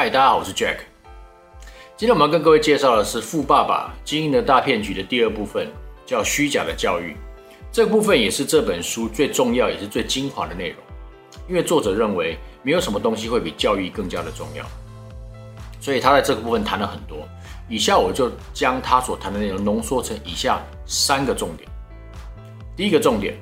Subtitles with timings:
[0.00, 0.78] 嗨，大家好，我是 Jack。
[1.94, 5.68] 今天我们要跟各位介绍的是《富爸爸经营的大骗局》的第二部分，
[6.06, 7.14] 叫“虚假的教育”。
[7.70, 10.78] 这部分也是这本书最重要也是最精华的内容，
[11.46, 14.64] 因为作者认为没有什么东西会比教育更加的重要，
[15.82, 17.18] 所以他在这个部分谈了很多。
[17.68, 21.68] 以下我就将他所谈的内容浓缩成以下三个重点。
[22.74, 23.36] 第一个重点，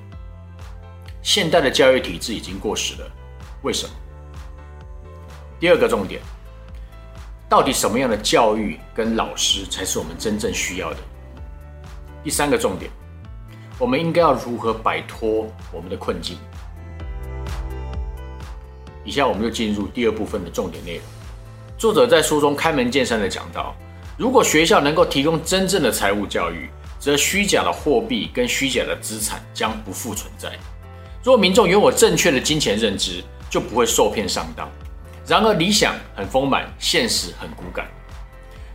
[1.22, 3.08] 现代的教育体制已经过时了，
[3.62, 3.92] 为什么？
[5.60, 6.20] 第二个重点，
[7.48, 10.98] 到底什么样的教育跟老师才是我们真正需要的？
[12.22, 12.90] 第三个重点，
[13.78, 16.36] 我们应该要如何摆脱我们的困境？
[19.02, 21.02] 以下我们就进入第二部分的重点内容。
[21.78, 23.74] 作者在书中开门见山的讲到，
[24.18, 26.68] 如果学校能够提供真正的财务教育，
[26.98, 30.52] 则虚假的货币跟虚假的资产将不复存在。
[31.24, 34.70] 如果民众拥有正确的金钱认知，就不会受骗上当。
[35.28, 37.86] 然而，理想很丰满，现实很骨感。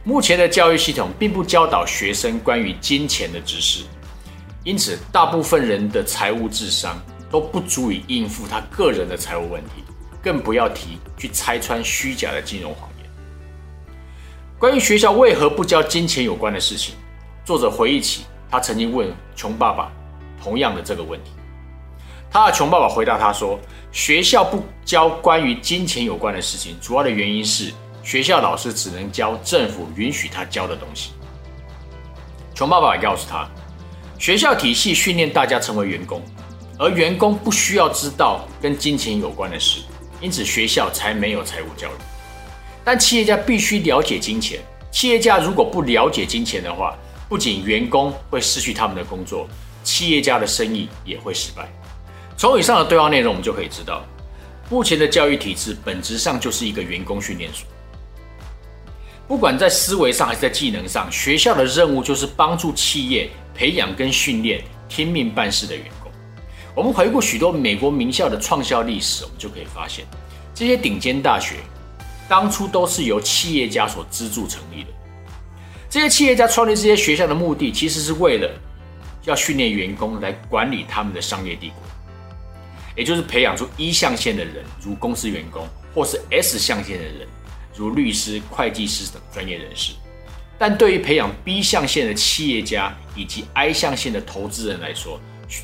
[0.03, 3.85] 目前的教育系统并不教导学生关于金钱的知识，
[4.63, 9.83] 因此，大部分人的财务智商都不足以应付他个人的财务问题，
[10.21, 13.09] 更不要提去拆穿虚假的金融谎言。
[14.59, 16.93] 关于学校为何不教金钱有关的事情，
[17.43, 19.91] 作者回忆起他曾经问穷爸爸
[20.39, 21.31] 同样的这个问题。
[22.33, 23.59] 他的穷爸爸回答他说
[23.93, 31.11] ：“学校不教关于金钱有关的事情，主要的原因是学校老师只能教政府允许他教的东西。”
[32.55, 33.47] 穷爸爸告诉他
[34.17, 36.23] ：“学校体系训练大家成为员工，
[36.79, 39.81] 而员工不需要知道跟金钱有关的事，
[40.19, 42.01] 因此学校才没有财务教育。
[42.83, 44.59] 但企业家必须了解金钱。
[44.91, 46.97] 企业家如果不了解金钱的话，
[47.29, 49.47] 不仅员工会失去他们的工作，
[49.83, 51.71] 企业家的生意也会失败。”
[52.37, 54.03] 从以上的对话内容，我们就可以知道，
[54.69, 57.65] 目前的教育体制本质上就是一个员工训练所。
[59.27, 66.11] 不管在思维上还是在技能上，学校的任务就是帮助企业培养跟训练听命办事的员工。
[66.75, 70.05] 我们回顾许多美国名校的创校历史，我们就可以发现，
[70.53, 71.55] 这些顶尖大学
[72.27, 74.89] 当初都是由企业家所资助成立的。
[75.89, 78.49] 这些企业家创立这些学校的目的，其实是为了
[79.23, 81.77] 要训练员工来管理他们的商业帝国。
[82.95, 87.27] 也就是培养出一象限的人，如公司员工，或是 S 象限的人，
[87.75, 89.93] 如律师、会计师等专业人士。
[90.59, 95.19] 但对于培养 B 象限的企业家以及 I 象限的投资人来说，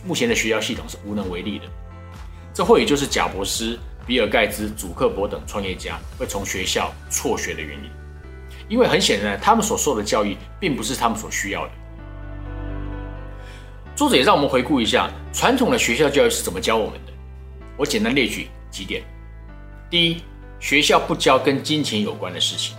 [0.06, 1.66] 目前的学校系统是无能为力的。
[2.54, 7.90] 这或许就是贾伯斯、比尔盖茨、祖克伯等创业家会从学校辍学的原因，
[8.68, 11.72] 因为很显然，他们所受的教育并不是他们所需要的。
[13.96, 17.14] 作者也让我们回顾一下传统的学校教育是怎么教我们的。
[17.80, 19.02] 我简单列举几点：
[19.90, 20.22] 第一，
[20.60, 22.76] 学校不教跟金钱有关的事情；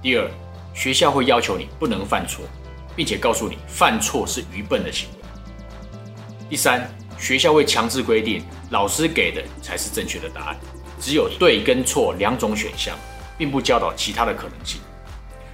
[0.00, 0.26] 第二，
[0.72, 2.42] 学校会要求你不能犯错，
[2.96, 5.26] 并且告诉你犯错是愚笨的行为；
[6.48, 10.56] 第三，学校会强制规定老师给的才是正确的答案，
[10.98, 12.96] 只有对跟错两种选项，
[13.36, 14.80] 并不教导其他的可能性；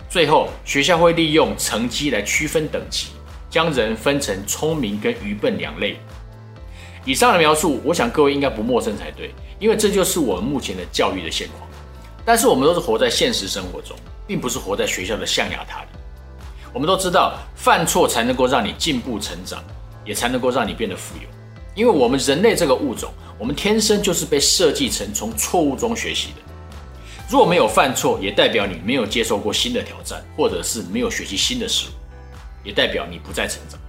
[0.09, 3.09] 最后，学校会利用成绩来区分等级，
[3.50, 5.97] 将人分成聪明跟愚笨两类。
[7.05, 11.69] 以上的描述，我想各位应该不陌生才对，因为这就是我们目前的教育的现况。
[12.25, 13.97] 但是我们都是活在现实生活中，
[14.27, 15.89] 并不是活在学校的象牙塔里。
[16.73, 19.62] 我们都知道，犯错才能够让你进步成长，
[20.05, 21.29] 也才能够让你变得富有。
[21.75, 26.43] 因为我们人类这个物种，我们天生就是被设计成从错误中学习的。
[27.29, 31.93] 如果没有犯错，也代表你没有接受过新的挑战，或者是没有学习新的事物，
[32.62, 33.81] 也代表你不再成长。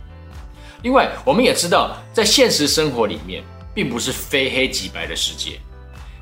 [0.84, 3.42] 另外，我们也知道，在现实生活里面，
[3.74, 5.58] 并不是非黑即白的世界，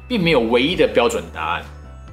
[0.07, 1.65] 并没有唯一的标准答案。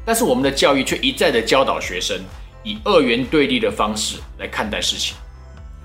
[0.02, 2.18] 但是，我们的教育却一再的教导学生
[2.64, 5.14] 以二元对立的方式来看待事情。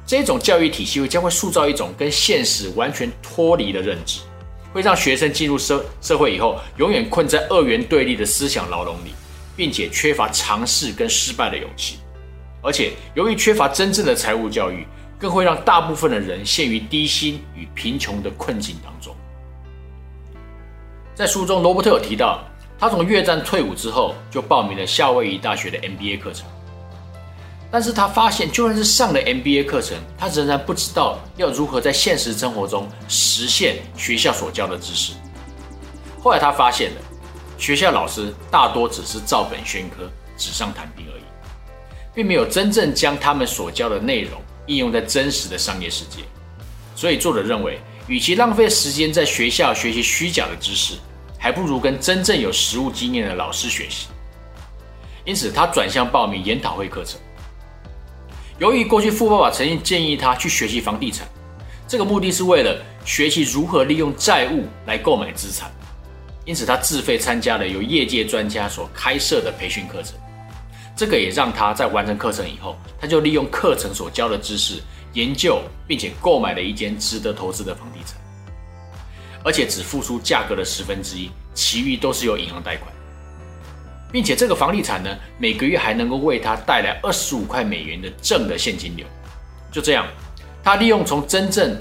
[0.08, 4.22] 这种教育体系会将会塑造一种跟现实完全脱离的认知，
[4.72, 9.14] 会让学生进入社社会以后，永远困在二元对立的思想牢笼里，
[9.58, 11.98] 并且缺乏尝试跟失败的勇气。
[12.62, 14.88] 而且，由于缺乏真正的财务教育。
[15.24, 19.16] 更会让大部分的人陷于低薪与贫穷的困境当中。
[21.16, 22.44] 在书中，罗伯特有提到，
[22.78, 26.46] 他从越战退伍之后就报名了夏威夷大学的 MBA 课程，
[27.72, 35.14] 但是他发现，就算是上了 MBA 课程，他仍然不知道要如何在现实生活中实现学校所教的知识。
[36.22, 37.02] 后来他发现了，
[37.58, 40.04] 学校老师大多只是照本宣科、
[40.36, 41.24] 纸上谈兵而已，
[42.14, 44.42] 并没有真正将他们所教的内容。
[44.68, 46.24] 应用在真实的商业世界，
[46.96, 50.96] 所以作者认为，与其浪费时间在学校学习虚假的知识，
[51.38, 54.08] 还不如跟真正有实务经验的老师学习。
[55.26, 57.20] 因此他转向报名研讨会课程。
[58.60, 61.28] 由于过去富爸爸曾经建议他去学习房地产，
[61.88, 65.72] 这个目的是为了学习如何利用债务来购买资产，
[66.46, 70.16] 因此他自费参加了由业界专家所开设的培训课程。
[70.96, 74.82] 这个也让他在完成课程以后，他就利用课程所教的知识
[75.14, 78.20] 研究，并且购买了一间值得投资的房地产，
[79.44, 82.94] 而且只付出价格的十分之一，其余都是由银行贷款，
[84.12, 85.10] 并且这个房地产呢，
[85.40, 89.06] 每个月还能够为他带来二十五块美元的正的现金流。
[89.72, 90.08] 就这样，
[90.64, 91.76] 他利用从真正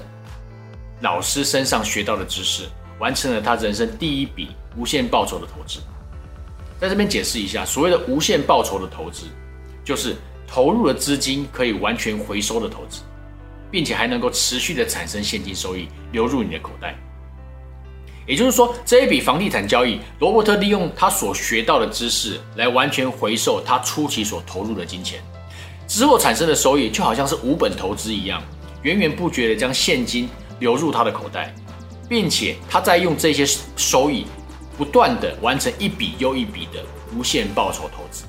[1.01, 2.63] 老师身上学到的知识，
[2.97, 5.79] 完成了他人生第一笔无限报酬的投资。
[6.83, 9.23] 在这边解释一下，所谓的无限报酬的投资，
[9.85, 13.03] 就是投入的资金可以完全回收的投资，
[13.71, 16.93] 并且还能够持续的产生现金收益流入你的口袋。
[18.27, 25.21] 也就是说，这一笔房地产交易，罗伯特利用他所学到的知识来完全回收他初期所投入的金钱，
[25.87, 28.43] 之后产生的收益就好像是无本投资一样，
[28.81, 30.27] 源源不绝的将现金
[30.59, 31.55] 流入他的口袋，
[32.09, 33.45] 并且他在用这些
[33.77, 34.25] 收益。
[34.77, 36.83] 不断的完成一笔又一笔的
[37.15, 38.25] 无限报酬投资。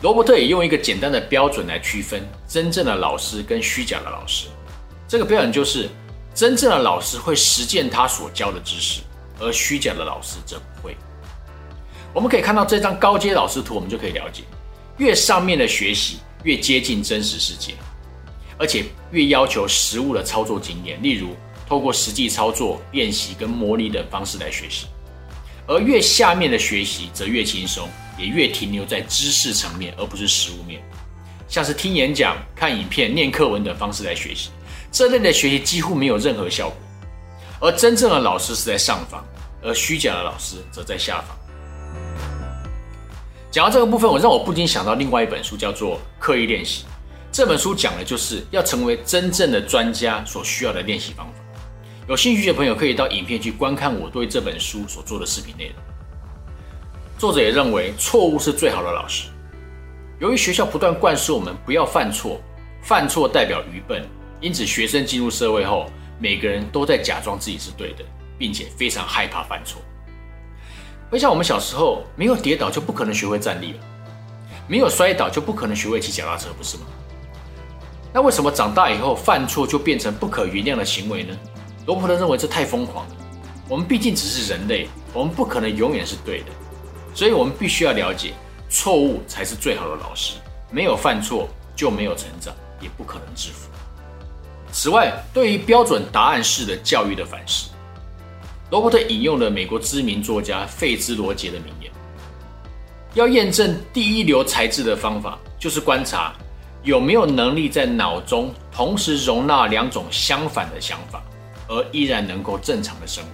[0.00, 4.46] 罗伯特也用一个简单的标准来区分真正的老师跟虚假的老师。
[5.08, 5.88] 这个标准就是，
[6.34, 9.00] 真正的老师会实践他所教的知识，
[9.40, 10.96] 而虚假的老师则不会。
[12.14, 14.44] 我们可以看到这张高阶老师图，我们就可以了解，
[14.98, 17.74] 越上面的学习越接近真实世界，
[18.56, 21.34] 而且越要求实物的操作经验，例如
[21.66, 24.86] 透过实际操作练习跟模拟等方式来学习。
[25.68, 27.86] 而越下面的学习则越轻松，
[28.16, 30.82] 也越停留在知识层面，而不是实物面。
[31.46, 34.48] 像是听演讲、看影片、念课文等方式来学习，
[34.90, 36.76] 这类的学习几乎没有任何效果。
[37.60, 39.22] 而真正的老师是在上方，
[39.62, 41.36] 而虚假的老师则在下方。
[43.50, 46.84] 讲到这个部分，我让我不禁想到另外一本书，叫做《刻意练习》。
[47.30, 51.37] 这本书讲的就是要成为真正的专家所需要的练习方法。
[52.08, 55.74] 有兴趣的朋友可以到影片去观看我对这本书所做的视频内容。
[57.18, 59.28] 作者也认为错误是最好的老师。
[60.18, 62.40] 由于学校不断灌输我们不要犯错，
[62.80, 64.08] 犯错代表愚笨，
[64.40, 65.84] 因此学生进入社会后，
[66.18, 68.02] 每个人都在假装自己是对的，
[68.38, 69.82] 并且非常害怕犯错。
[71.10, 73.80] 回想我们小时候，没有跌倒就不可能学会站立了，
[74.66, 76.84] 没有摔倒就不可能学会骑脚踏车，不是吗？
[78.14, 81.36] 那为什么长大以后犯错就变成不可原谅的行为呢？
[81.88, 83.16] 罗伯特认为这太疯狂了。
[83.66, 86.48] 我们毕竟只是人类，我们不可能永远是对的，
[87.14, 88.34] 所以我们必须要了解，
[88.68, 90.34] 错误才是最好的老师。
[90.70, 93.70] 没有犯错就没有成长，也不可能致富。
[94.70, 97.70] 此外，对于标准答案式的教育的反思，
[98.70, 101.90] 罗伯特引用了美国知名作家费兹罗杰的名言：
[103.14, 106.34] 要验证第一流才智的方法，就是观察
[106.82, 111.22] 有没有能力在脑中同时容纳两种相反的想法。
[111.68, 113.30] 而依然能够正常的生活。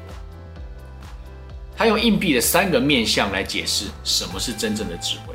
[1.77, 5.35] 他用硬币的三个面相来解释什么是真正的智慧。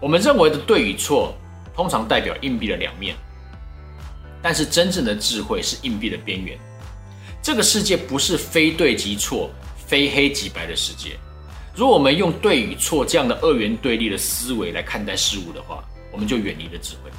[0.00, 1.34] 我们认为的对与错，
[1.74, 3.16] 通常代表硬币的两面，
[4.42, 6.58] 但是真正的智慧是硬币的边缘。
[7.42, 9.50] 这个世界不是非对即错、
[9.86, 11.16] 非黑即白的世界。
[11.74, 15.82] 如果我们用对与错这样的二元对立的思维来看待事物的话，
[16.12, 17.10] 我们就远离了智慧。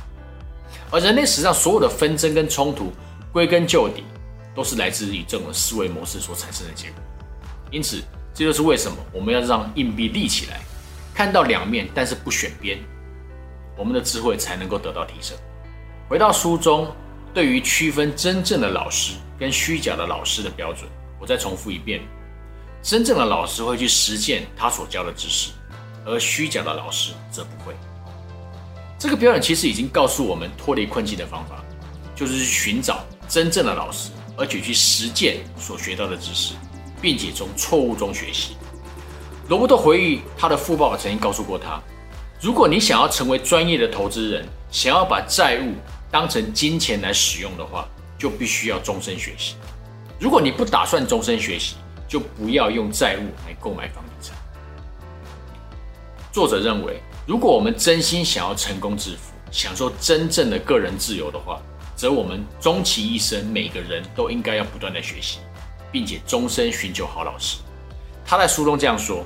[0.89, 2.93] 而人类史上所有的纷争跟冲突，
[3.33, 4.03] 归根究底。
[4.55, 6.99] 都是来自于这种思维模式所产生的结果，
[7.69, 8.01] 因此
[8.33, 10.61] 这就是为什么我们要让硬币立起来，
[11.13, 12.79] 看到两面，但是不选边，
[13.77, 15.37] 我们的智慧才能够得到提升。
[16.07, 16.89] 回到书中，
[17.33, 22.01] 对于区分真正的老师跟虚假的老师的标准，我再重复一遍：
[22.81, 25.51] 真正的老师会去实践他所教的知识，
[26.05, 27.75] 而虚假的老师则不会。
[28.97, 31.61] 这个标准其实已经告诉我们脱离困境的方法，
[32.15, 34.11] 就是去寻找真正的老师。
[34.37, 36.53] 而且去实践所学到的知识，
[37.01, 38.55] 并且从错误中学习。
[39.47, 41.81] 罗伯特回忆，他的父爸曾经告诉过他：，
[42.41, 45.73] 如果你想要成为专业的投资人，想要把债务
[46.11, 47.87] 当成金钱来使用的话，
[48.17, 49.55] 就必须要终身学习。
[50.19, 51.75] 如果你不打算终身学习，
[52.07, 54.35] 就不要用债务来购买房地产。
[56.31, 61.61] 作者认为，如果我们真心想要成功致富，享受真正的个人自由的话，
[61.95, 65.39] 则我们终其一生，每个人都应该要不断的学习，
[65.91, 67.57] 并且终身寻求好老师。
[68.25, 69.23] 他在书中这样说：“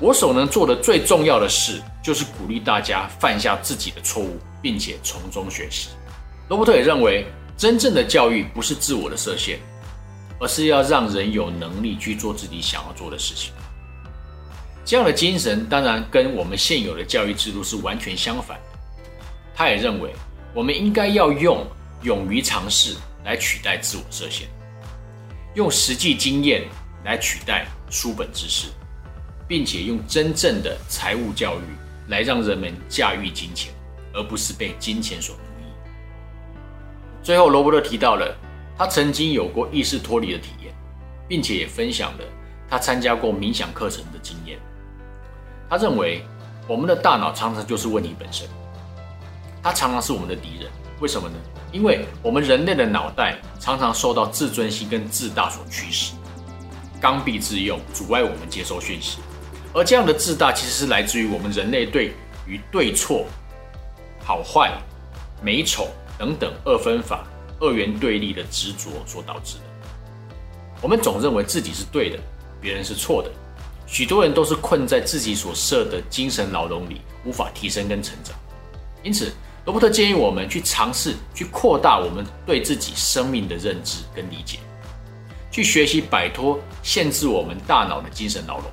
[0.00, 5.90] 我所能做的最重要的事，就是鼓励大家犯下自己的错误，并且从中学习。”
[6.48, 9.58] 罗伯特也认为，真正的教育不是自我的设限，
[10.38, 13.52] 而是要让人有能力去做自己想要做的事情。
[14.84, 18.78] 这样的精神当然跟我们现有的教育制度是完全相反的。
[19.52, 20.12] 他也认为，
[20.54, 21.66] 我们应该要用
[22.06, 22.94] 勇于尝试
[23.24, 24.46] 来取代自我设限，
[25.56, 26.62] 用实际经验
[27.04, 28.68] 来取代书本知识，
[29.48, 31.64] 并且用真正的财务教育
[32.06, 33.74] 来让人们驾驭金钱，
[34.14, 35.66] 而不是被金钱所奴役。
[37.24, 38.32] 最后，罗伯特提到了
[38.78, 40.72] 他曾经有过意识脱离的体验，
[41.26, 42.24] 并且也分享了
[42.70, 44.60] 他参加过冥想课程的经验。
[45.68, 46.24] 他认为，
[46.68, 48.48] 我们的大脑常常就是问题本身，
[49.60, 50.70] 它常常是我们的敌人。
[51.00, 51.34] 为什么呢？
[51.72, 56.12] 因为我们人类的脑袋常常受到自尊心跟自大所驱使，
[57.00, 59.18] 刚愎自用，阻碍我们接收讯息。
[59.74, 62.14] 而这样的自大，其实是来自于我们人类对
[62.46, 63.26] 于对错、
[64.24, 64.72] 好坏、
[65.42, 65.88] 美丑
[66.18, 67.26] 等等二分法、
[67.60, 69.64] 二元对立的执着所导致的。
[70.80, 72.18] 我们总认为自己是对的，
[72.58, 73.30] 别人是错的。
[73.86, 78.34] 许多人都是困在自己所设的精神牢笼里，无法提升跟成长。
[79.02, 79.30] 因此，
[79.66, 84.60] 罗伯特建议我们去尝试去扩大我们对自己生命的认知跟理解，
[85.50, 88.70] 去学习摆脱限制我们大脑的精神牢笼，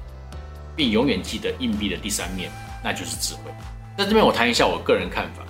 [0.76, 2.52] 并永远记得硬币的第三面，
[2.84, 3.52] 那就是智慧。
[3.98, 5.44] 在这边，我谈一下我个人看法。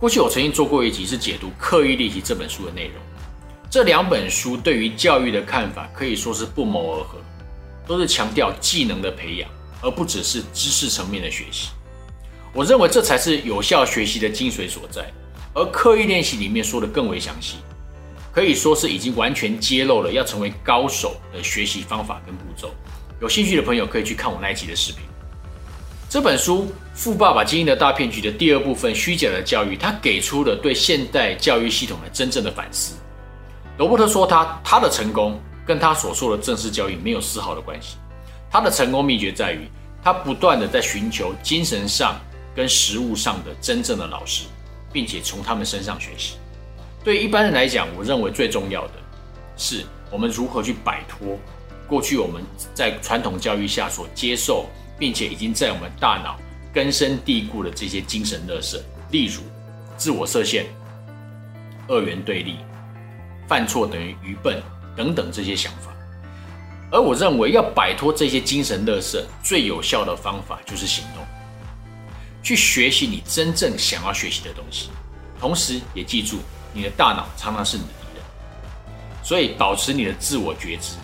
[0.00, 2.94] 过去我曾经做过一集是解读《刻意练习》这本书的内容。
[3.68, 7.18] 这两本书对于教育的看法可以说是不谋而合。
[7.86, 9.50] 都是强调技能的培养，
[9.82, 11.68] 而不只是知识层面的学习。
[12.52, 15.04] 我认为这才是有效学习的精髓所在。
[15.54, 17.56] 而刻意练习里面说的更为详细，
[18.32, 22.70] 可以说是已经完全揭露了要成为高手的学习方法跟步骤。
[23.20, 25.02] 有兴趣的朋友可以去看我那一集的视频。
[26.08, 26.62] 这本书
[26.94, 32.94] 《富爸爸经营的大骗局》的第二部分“虚假的教育”，他给出了对现代教育系统的真正的反思。
[33.78, 35.40] 罗伯特说他他的成功。
[35.68, 37.98] 跟他所说的正式教育没有丝毫的关系。
[38.50, 39.68] 他的成功秘诀在于，
[40.02, 42.18] 他不断的在寻求精神上
[42.58, 44.46] 跟实物上的真正的老师，
[44.92, 46.38] 并且从他们身上学习。
[47.04, 48.94] 对一般人来讲，我认为最重要的
[49.56, 51.38] 是我们如何去摆脱
[51.86, 52.42] 过去我们
[52.74, 54.66] 在传统教育下所接受，
[54.98, 56.36] 并且已经在我们大脑
[56.74, 58.80] 根深蒂固的这些精神垃圾，
[59.12, 59.42] 例如
[59.96, 60.66] 自我设限、
[61.86, 62.56] 二元对立、
[63.46, 64.60] 犯错等于愚笨。
[64.96, 65.92] 等等这些想法，
[66.90, 71.24] 而我认为要摆脱这些精神垃圾，最有效的方法就是行动，
[72.42, 74.90] 去学习你真正想要学习的东西，
[75.40, 76.38] 同时也记住
[76.72, 78.24] 你的大脑常常是你的敌人，
[79.22, 80.94] 所以保持你的自我觉知。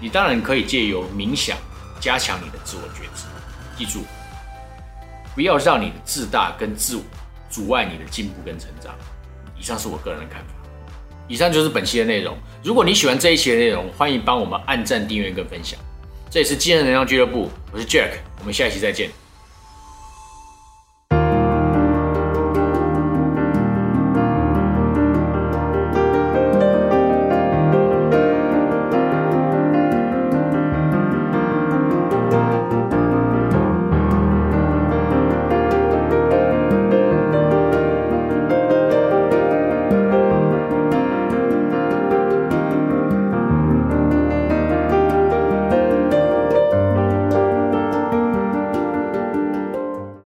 [0.00, 1.56] 你当然可以借由冥想
[2.00, 3.24] 加强你的自我觉知，
[3.76, 4.04] 记住
[5.34, 7.02] 不要让你的自大跟自我
[7.50, 8.94] 阻碍你的进步跟成长。
[9.58, 10.48] 以上是我个人的看法。
[11.26, 12.36] 以上就是本期的内容。
[12.62, 15.78] 如果你喜欢这一期的内容，欢迎帮我们按赞、订阅跟分享。
[16.28, 19.23] 这里是今日能量俱乐部，我是 Jack，我们下一期再见。